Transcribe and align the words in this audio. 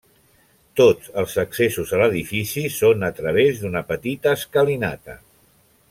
Tots 0.79 1.11
els 1.23 1.35
accessos 1.43 1.93
a 1.97 1.99
l’edifici 2.03 2.65
són 2.79 3.07
a 3.11 3.13
través 3.21 3.61
d’una 3.63 3.85
petita 3.93 4.37
escalinata. 4.41 5.21